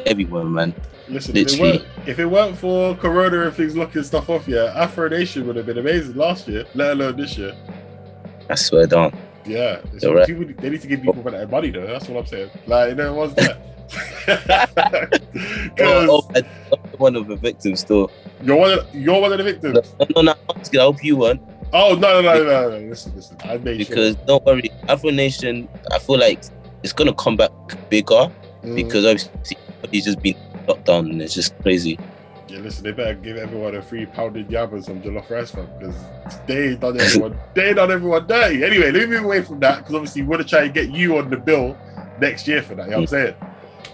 everyone 0.06 0.52
man. 0.52 0.74
Listen, 1.08 1.36
if 1.36 1.52
it, 1.54 1.60
weren't, 1.60 1.84
if 2.06 2.18
it 2.20 2.26
weren't 2.26 2.56
for 2.56 2.94
Corona 2.94 3.42
and 3.46 3.54
things 3.54 3.76
locking 3.76 4.04
stuff 4.04 4.30
off, 4.30 4.46
yeah, 4.46 4.72
Afro 4.76 5.08
Nation 5.08 5.44
would 5.46 5.56
have 5.56 5.66
been 5.66 5.78
amazing 5.78 6.14
last 6.14 6.46
year, 6.46 6.64
let 6.74 6.92
alone 6.92 7.16
this 7.16 7.36
year. 7.36 7.52
I 8.48 8.54
swear 8.54 8.86
down. 8.86 9.16
Yeah, 9.44 9.80
right. 10.04 10.26
people, 10.26 10.44
they 10.58 10.70
need 10.70 10.80
to 10.82 10.86
give 10.86 11.02
people 11.02 11.22
that 11.22 11.50
money 11.50 11.70
though. 11.70 11.86
That's 11.86 12.08
what 12.08 12.20
I'm 12.20 12.26
saying. 12.26 12.50
Like, 12.66 12.90
you 12.90 12.94
know, 12.96 13.14
what's 13.14 13.34
that? 13.34 13.58
Oh, 15.80 16.22
oh, 16.22 16.30
I- 16.34 16.44
I'm 16.72 16.78
one 16.98 17.16
of 17.16 17.26
the 17.26 17.36
victims 17.36 17.80
still. 17.80 18.10
you're 18.42 18.56
one 18.56 18.72
of 18.72 18.94
you're 18.94 19.20
one 19.20 19.32
of 19.32 19.38
the 19.38 19.44
victims. 19.44 19.78
No, 19.98 20.06
no, 20.16 20.22
no, 20.22 20.34
gonna 20.46 20.68
help 20.78 21.02
you 21.02 21.16
one 21.16 21.40
Oh 21.72 21.94
no, 21.94 22.20
no, 22.20 22.34
no, 22.34 22.44
no, 22.44 22.70
no. 22.78 22.88
Listen, 22.88 23.12
listen. 23.14 23.36
I 23.44 23.58
made 23.58 23.78
because 23.78 24.16
don't 24.26 24.44
worry, 24.44 24.70
Afro 24.88 25.10
Nation, 25.10 25.68
I 25.90 25.98
feel 25.98 26.18
like 26.18 26.42
it's 26.82 26.92
gonna 26.92 27.14
come 27.14 27.36
back 27.36 27.50
bigger. 27.88 28.30
Mm. 28.62 28.76
because 28.76 29.06
obviously 29.06 29.56
he's 29.90 30.04
just 30.04 30.20
been 30.20 30.36
locked 30.68 30.84
down 30.84 31.10
and 31.10 31.22
it's 31.22 31.32
just 31.32 31.58
crazy. 31.62 31.98
yeah, 32.46 32.58
listen, 32.58 32.84
they 32.84 32.92
better 32.92 33.14
give 33.14 33.38
everyone 33.38 33.74
a 33.74 33.80
free 33.80 34.04
pounded 34.04 34.50
yam 34.50 34.74
and 34.74 34.84
some 34.84 35.00
jollof 35.00 35.30
rice, 35.30 35.50
fam, 35.50 35.66
because 35.78 35.96
they 36.46 36.68
ain't 36.68 36.80
done 36.80 37.00
everyone, 37.00 37.38
they 37.54 37.72
done 37.72 37.90
everyone 37.90 38.26
dirty. 38.26 38.62
Anyway, 38.62 38.90
let 38.90 39.08
me 39.08 39.16
move 39.16 39.24
away 39.24 39.40
from 39.40 39.58
that 39.60 39.78
because 39.78 39.94
obviously 39.94 40.20
we 40.20 40.28
want 40.28 40.42
to 40.42 40.48
try 40.48 40.64
and 40.64 40.74
get 40.74 40.90
you 40.90 41.16
on 41.16 41.30
the 41.30 41.38
bill 41.38 41.74
next 42.20 42.46
year 42.46 42.60
for 42.60 42.74
that. 42.74 42.84
You 42.84 42.90
know 42.90 42.96
what 42.98 43.02
I'm 43.02 43.06
saying? 43.06 43.34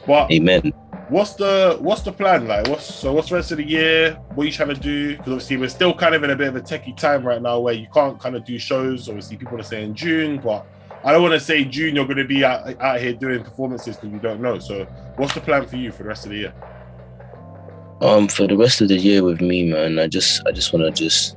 But 0.05 0.33
Amen. 0.33 0.73
what's 1.11 1.35
the 1.35 1.77
what's 1.81 2.03
the 2.03 2.11
plan 2.11 2.49
like? 2.49 2.67
What's 2.67 2.93
so 2.93 3.13
what's 3.13 3.29
the 3.29 3.37
rest 3.37 3.53
of 3.53 3.59
the 3.59 3.69
year? 3.69 4.15
What 4.35 4.43
are 4.43 4.47
you 4.47 4.53
trying 4.53 4.71
to 4.71 4.81
do? 4.81 5.17
Because 5.17 5.33
obviously 5.33 5.59
we're 5.59 5.69
still 5.69 5.95
kind 5.95 6.17
of 6.17 6.25
in 6.25 6.31
a 6.31 6.37
bit 6.37 6.49
of 6.49 6.57
a 6.57 6.61
techie 6.61 6.97
time 6.97 7.25
right 7.25 7.41
now 7.41 7.61
where 7.61 7.75
you 7.75 7.87
can't 7.95 8.19
kind 8.19 8.35
of 8.35 8.45
do 8.45 8.59
shows. 8.59 9.09
Obviously, 9.09 9.37
people 9.37 9.61
are 9.61 9.63
saying 9.63 9.95
June, 9.95 10.39
but 10.39 10.67
I 11.05 11.13
don't 11.13 11.23
want 11.23 11.35
to 11.35 11.41
say 11.41 11.65
June. 11.65 11.95
You're 11.95 12.05
going 12.05 12.17
to 12.19 12.25
be 12.25 12.45
out, 12.45 12.81
out 12.81 13.01
here 13.01 13.13
doing 13.13 13.43
performances 13.45 13.97
because 13.97 14.13
you 14.13 14.19
don't 14.19 14.41
know. 14.41 14.59
So, 14.59 14.85
what's 15.17 15.35
the 15.35 15.41
plan 15.41 15.67
for 15.67 15.77
you 15.77 15.93
for 15.93 16.03
the 16.03 16.09
rest 16.09 16.25
of 16.25 16.31
the 16.33 16.39
year? 16.39 16.55
Um, 18.01 18.29
for 18.29 18.47
the 18.47 18.57
rest 18.57 18.81
of 18.81 18.89
the 18.89 18.97
year 18.97 19.23
with 19.25 19.41
me, 19.41 19.71
man, 19.71 19.99
I 19.99 20.07
just 20.07 20.43
I 20.47 20.53
just 20.53 20.73
wanna 20.73 20.91
just 20.91 21.37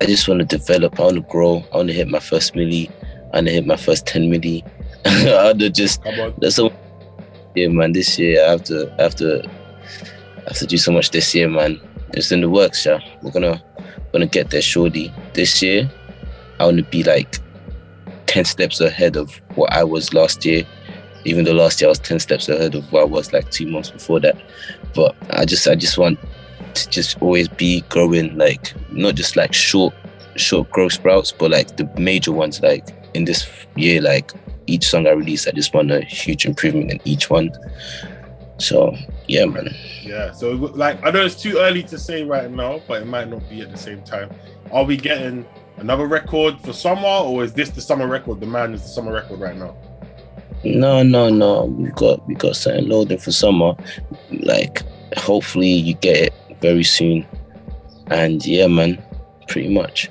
I 0.00 0.06
just 0.06 0.28
wanna 0.28 0.44
develop, 0.44 1.00
I 1.00 1.04
wanna 1.04 1.20
grow, 1.22 1.64
I 1.72 1.78
wanna 1.78 1.92
hit 1.92 2.06
my 2.08 2.20
first 2.20 2.54
milli, 2.54 2.88
I 3.32 3.38
wanna 3.38 3.50
hit 3.50 3.66
my 3.66 3.74
first 3.76 4.06
10 4.06 4.30
milli. 4.30 4.64
I 5.04 5.46
wanna 5.46 5.68
just 5.70 6.02
Come 6.04 6.20
on. 6.20 6.34
there's 6.38 6.54
so 6.56 6.72
yeah 7.56 7.66
man, 7.68 7.90
this 7.92 8.18
year 8.20 8.44
I 8.44 8.50
have 8.50 8.62
to 8.64 8.94
I 9.00 9.02
have 9.02 9.16
to 9.16 9.42
I 10.36 10.42
have 10.46 10.58
to 10.58 10.66
do 10.66 10.76
so 10.76 10.92
much 10.92 11.10
this 11.10 11.34
year, 11.34 11.48
man. 11.48 11.80
It's 12.12 12.30
in 12.30 12.40
the 12.40 12.48
works, 12.48 12.86
yeah. 12.86 13.00
We're 13.22 13.32
gonna 13.32 13.60
gonna 14.12 14.26
get 14.26 14.50
there 14.50 14.62
shortly. 14.62 15.12
This 15.34 15.60
year, 15.60 15.90
I 16.60 16.66
wanna 16.66 16.84
be 16.84 17.02
like 17.02 17.38
10 18.30 18.44
steps 18.44 18.80
ahead 18.80 19.16
of 19.16 19.34
what 19.56 19.72
I 19.72 19.82
was 19.82 20.14
last 20.14 20.44
year. 20.44 20.64
Even 21.24 21.44
though 21.44 21.52
last 21.52 21.80
year 21.80 21.88
I 21.88 21.90
was 21.90 21.98
10 21.98 22.20
steps 22.20 22.48
ahead 22.48 22.76
of 22.76 22.90
what 22.92 23.00
I 23.00 23.04
was 23.04 23.32
like 23.32 23.50
two 23.50 23.66
months 23.66 23.90
before 23.90 24.20
that 24.20 24.40
but 24.94 25.14
I 25.30 25.44
just 25.44 25.66
I 25.68 25.74
just 25.74 25.98
want 25.98 26.18
to 26.74 26.88
just 26.88 27.20
always 27.20 27.48
be 27.48 27.82
growing 27.88 28.38
like 28.38 28.72
not 28.90 29.16
just 29.16 29.36
like 29.36 29.52
short 29.52 29.92
short 30.36 30.70
growth 30.70 30.92
sprouts 30.92 31.32
but 31.32 31.50
like 31.50 31.76
the 31.76 31.84
major 31.98 32.32
ones 32.32 32.62
like 32.62 32.88
in 33.14 33.24
this 33.24 33.66
year 33.76 34.00
like 34.00 34.32
each 34.66 34.86
song 34.88 35.06
I 35.06 35.10
release 35.10 35.46
I 35.46 35.50
just 35.50 35.74
want 35.74 35.90
a 35.90 36.00
huge 36.00 36.46
improvement 36.46 36.90
in 36.92 37.00
each 37.04 37.28
one 37.28 37.50
so 38.60 38.96
yeah 39.26 39.44
man 39.44 39.74
Yeah. 40.02 40.32
So, 40.32 40.52
like, 40.52 41.04
I 41.04 41.10
know 41.10 41.24
it's 41.24 41.40
too 41.40 41.58
early 41.58 41.82
to 41.84 41.98
say 41.98 42.24
right 42.24 42.50
now, 42.50 42.80
but 42.88 43.02
it 43.02 43.06
might 43.06 43.28
not 43.28 43.48
be 43.48 43.60
at 43.60 43.70
the 43.70 43.76
same 43.76 44.02
time. 44.02 44.30
Are 44.72 44.84
we 44.84 44.96
getting 44.96 45.46
another 45.76 46.06
record 46.06 46.58
for 46.60 46.72
summer, 46.72 47.06
or 47.06 47.44
is 47.44 47.52
this 47.52 47.70
the 47.70 47.80
summer 47.80 48.06
record? 48.06 48.40
The 48.40 48.46
man 48.46 48.74
is 48.74 48.82
the 48.82 48.88
summer 48.88 49.12
record 49.12 49.38
right 49.40 49.56
now. 49.56 49.76
no 50.64 51.02
no 51.02 51.30
no 51.30 51.64
we 51.64 51.90
got 51.92 52.26
we 52.28 52.34
got 52.34 52.54
something 52.54 52.86
loading 52.86 53.16
for 53.16 53.32
summer 53.32 53.74
like 54.42 54.82
hopefully 55.16 55.72
you 55.72 55.94
get 55.94 56.16
it 56.26 56.34
very 56.60 56.84
soon 56.84 57.26
and 58.08 58.44
yeah 58.44 58.66
man 58.66 59.02
pretty 59.48 59.72
much 59.72 60.10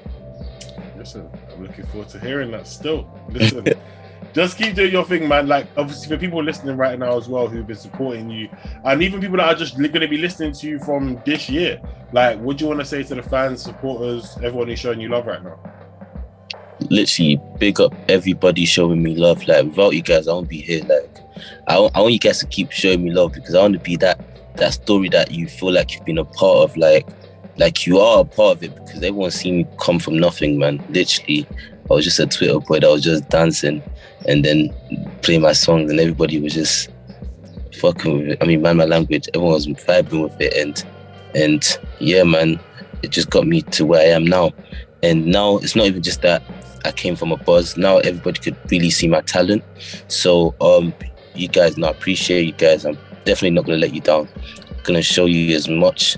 Listen, 0.97 1.29
I'm 1.53 1.61
looking 1.63 1.85
forward 1.85 2.09
to 2.09 2.19
hearing 2.19 2.51
that 2.51 2.67
still. 2.67 3.07
Listen, 3.29 3.63
just 4.33 4.57
keep 4.57 4.75
doing 4.75 4.91
your 4.91 5.05
thing, 5.05 5.27
man. 5.27 5.47
Like, 5.47 5.67
obviously, 5.75 6.15
for 6.15 6.19
people 6.19 6.43
listening 6.43 6.77
right 6.77 6.97
now 6.97 7.17
as 7.17 7.27
well 7.27 7.47
who've 7.47 7.65
been 7.65 7.75
supporting 7.75 8.29
you, 8.29 8.49
and 8.83 9.01
even 9.01 9.21
people 9.21 9.37
that 9.37 9.49
are 9.49 9.55
just 9.55 9.77
going 9.77 9.91
to 9.91 10.07
be 10.07 10.17
listening 10.17 10.53
to 10.53 10.67
you 10.67 10.79
from 10.79 11.21
this 11.25 11.49
year, 11.49 11.81
like, 12.11 12.39
what 12.39 12.57
do 12.57 12.65
you 12.65 12.69
want 12.69 12.79
to 12.79 12.85
say 12.85 13.03
to 13.03 13.15
the 13.15 13.23
fans, 13.23 13.61
supporters, 13.61 14.37
everyone 14.43 14.67
who's 14.67 14.79
showing 14.79 14.99
you 14.99 15.09
love 15.09 15.25
right 15.25 15.43
now? 15.43 15.59
Literally, 16.89 17.41
big 17.57 17.81
up 17.81 17.93
everybody 18.07 18.65
showing 18.65 19.03
me 19.03 19.15
love. 19.15 19.47
Like, 19.47 19.65
without 19.65 19.93
you 19.93 20.01
guys, 20.01 20.27
I 20.27 20.33
won't 20.33 20.49
be 20.49 20.61
here. 20.61 20.83
Like, 20.85 21.17
I 21.67 21.79
want, 21.79 22.13
you 22.13 22.19
guys 22.19 22.39
to 22.39 22.47
keep 22.47 22.71
showing 22.71 23.03
me 23.03 23.11
love 23.11 23.33
because 23.33 23.55
I 23.55 23.61
want 23.61 23.73
to 23.73 23.79
be 23.79 23.95
that 23.97 24.19
that 24.55 24.73
story 24.73 25.07
that 25.09 25.31
you 25.31 25.47
feel 25.47 25.71
like 25.71 25.93
you've 25.93 26.05
been 26.05 26.17
a 26.17 26.25
part 26.25 26.69
of. 26.69 26.77
Like, 26.77 27.07
like 27.57 27.85
you 27.85 27.99
are 27.99 28.21
a 28.21 28.25
part 28.25 28.57
of 28.57 28.63
it 28.63 28.75
because 28.75 28.97
everyone's 28.97 29.35
seen 29.35 29.57
me 29.57 29.67
come 29.79 29.99
from 29.99 30.17
nothing, 30.17 30.57
man. 30.57 30.83
Literally, 30.89 31.47
I 31.89 31.93
was 31.93 32.05
just 32.05 32.19
a 32.19 32.27
Twitter 32.27 32.59
boy 32.59 32.79
that 32.79 32.89
was 32.89 33.03
just 33.03 33.29
dancing 33.29 33.81
and 34.27 34.43
then 34.43 34.73
play 35.21 35.37
my 35.37 35.53
songs, 35.53 35.89
and 35.91 35.99
everybody 35.99 36.39
was 36.39 36.53
just 36.53 36.89
fucking 37.79 38.17
with 38.19 38.27
it. 38.29 38.37
I 38.41 38.45
mean, 38.45 38.61
man, 38.61 38.77
my 38.77 38.85
language, 38.85 39.27
everyone 39.33 39.53
was 39.53 39.67
vibing 39.67 40.23
with 40.23 40.39
it, 40.41 40.53
and 40.55 40.83
and 41.35 41.77
yeah, 41.99 42.23
man, 42.23 42.59
it 43.03 43.09
just 43.11 43.29
got 43.29 43.47
me 43.47 43.61
to 43.63 43.85
where 43.85 44.01
I 44.01 44.05
am 44.15 44.25
now. 44.25 44.51
And 45.03 45.27
now 45.27 45.57
it's 45.57 45.75
not 45.75 45.85
even 45.85 46.03
just 46.03 46.21
that 46.23 46.43
I 46.83 46.91
came 46.91 47.15
from 47.15 47.31
a 47.31 47.37
buzz. 47.37 47.77
Now 47.77 47.97
everybody 47.99 48.39
could 48.39 48.57
really 48.69 48.89
see 48.89 49.07
my 49.07 49.21
talent. 49.21 49.63
So 50.07 50.53
um, 50.59 50.93
you 51.35 51.47
guys, 51.47 51.77
now 51.77 51.89
appreciate 51.89 52.43
you 52.45 52.51
guys. 52.51 52.85
I'm 52.85 52.97
definitely 53.25 53.51
not 53.51 53.65
gonna 53.65 53.77
let 53.77 53.93
you 53.93 54.01
down. 54.01 54.27
I'm 54.69 54.83
gonna 54.83 55.01
show 55.01 55.25
you 55.25 55.55
as 55.55 55.69
much 55.69 56.17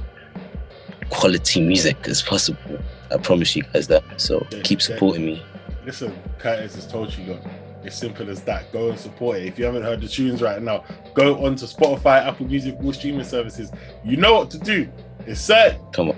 quality 1.09 1.61
music 1.61 2.07
as 2.07 2.21
possible. 2.21 2.79
I 3.11 3.17
promise 3.17 3.55
you 3.55 3.63
guys 3.73 3.87
that. 3.87 4.03
So 4.17 4.45
Yeah, 4.51 4.61
keep 4.63 4.79
yeah. 4.79 4.85
supporting 4.85 5.25
me. 5.25 5.43
Listen, 5.85 6.13
Curtis 6.39 6.75
has 6.75 6.87
told 6.87 7.15
you. 7.15 7.37
It's 7.83 7.97
simple 7.97 8.29
as 8.29 8.41
that. 8.43 8.71
Go 8.71 8.89
and 8.89 8.99
support 8.99 9.37
it. 9.37 9.47
If 9.47 9.59
you 9.59 9.65
haven't 9.65 9.83
heard 9.83 10.01
the 10.01 10.07
tunes 10.07 10.41
right 10.41 10.61
now, 10.61 10.83
go 11.13 11.43
on 11.45 11.55
to 11.57 11.65
Spotify, 11.65 12.25
Apple 12.25 12.47
Music, 12.47 12.75
all 12.83 12.93
streaming 12.93 13.23
services. 13.23 13.71
You 14.03 14.17
know 14.17 14.35
what 14.35 14.51
to 14.51 14.59
do. 14.59 14.89
It's 15.25 15.41
set. 15.41 15.79
Come 15.93 16.09
on, 16.09 16.17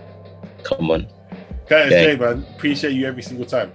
come 0.64 0.92
on. 0.92 1.08
Curtis 1.68 1.92
Yeah. 1.92 2.06
J, 2.06 2.16
man. 2.18 2.46
Appreciate 2.56 2.92
you 2.94 3.06
every 3.06 3.24
single 3.24 3.46
time. 3.46 3.72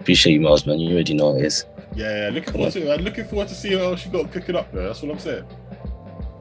Appreciate 0.00 0.32
you, 0.34 0.40
Miles, 0.40 0.66
man. 0.66 0.78
You 0.78 0.94
already 0.94 1.14
know 1.14 1.36
it 1.36 1.44
is. 1.44 1.64
Yeah, 1.94 2.24
yeah. 2.24 2.30
Looking 2.30 2.44
Come 2.44 2.54
forward 2.54 2.72
to 2.72 2.86
it. 2.86 2.94
I'm 2.98 3.04
looking 3.04 3.24
forward 3.24 3.48
to 3.48 3.54
see 3.54 3.74
what 3.76 3.84
else 3.84 4.06
you 4.06 4.12
got 4.12 4.32
cooking 4.32 4.56
up 4.56 4.72
there. 4.72 4.86
That's 4.86 5.02
what 5.02 5.12
I'm 5.12 5.18
saying. 5.18 5.44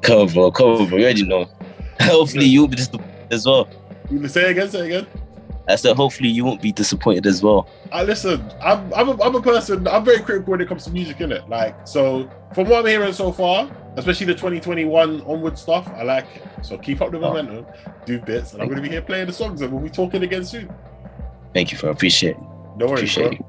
Come 0.02 0.20
on, 0.20 0.28
bro. 0.34 0.52
Come 0.52 0.68
on, 0.68 0.90
bro. 0.90 0.98
You 0.98 1.04
already 1.06 1.28
know. 1.28 1.50
Hopefully 2.02 2.46
you'll 2.46 2.68
be 2.68 2.78
disappointed 2.78 3.28
as 3.32 3.46
well. 3.46 3.68
You 4.10 4.28
Say 4.28 4.46
it 4.46 4.52
again, 4.52 4.70
say 4.70 4.80
it 4.80 4.86
again. 4.86 5.08
I 5.70 5.76
said, 5.76 5.96
hopefully 5.96 6.30
you 6.30 6.44
won't 6.44 6.62
be 6.62 6.72
disappointed 6.72 7.26
as 7.28 7.44
well. 7.44 7.70
I 7.92 8.04
listen. 8.04 8.44
I'm 8.62 8.92
I'm 8.94 9.10
a, 9.10 9.24
I'm 9.24 9.36
a 9.36 9.42
person. 9.42 9.88
I'm 9.88 10.04
very 10.04 10.20
critical 10.20 10.52
when 10.52 10.62
it 10.62 10.68
comes 10.68 10.84
to 10.86 10.92
music, 10.92 11.18
innit? 11.18 11.48
Like 11.48 11.76
so, 11.88 12.30
from 12.54 12.68
what 12.68 12.80
I'm 12.82 12.86
hearing 12.88 13.14
so 13.14 13.32
far, 13.32 13.72
especially 13.98 14.28
the 14.28 14.34
2021 14.34 15.22
onward 15.22 15.58
stuff, 15.58 15.88
I 15.96 16.04
like 16.04 16.26
it. 16.36 16.66
So 16.66 16.78
keep 16.78 17.02
up 17.02 17.12
the 17.12 17.18
Oh. 17.18 17.22
momentum, 17.22 17.66
do 18.06 18.20
bits, 18.20 18.54
and 18.54 18.62
I'm 18.62 18.70
gonna 18.70 18.82
be 18.82 18.90
here 18.90 19.02
playing 19.02 19.28
the 19.28 19.34
songs, 19.34 19.62
and 19.62 19.72
we'll 19.72 19.84
be 19.84 19.90
talking 19.90 20.24
again 20.24 20.44
soon. 20.44 20.70
Thank 21.54 21.72
you 21.72 21.78
for 21.78 21.90
appreciate. 21.90 22.38
No 22.78 22.88
worries, 22.88 22.92
Appreciate 22.92 23.24
bro. 23.24 23.32
you. 23.40 23.46